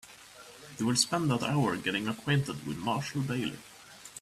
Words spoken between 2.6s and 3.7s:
with Marshall Bailey.